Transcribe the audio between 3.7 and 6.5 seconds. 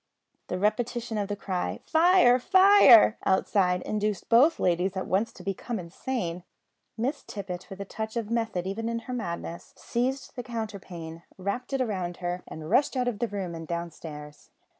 induced both ladies at once to become insane.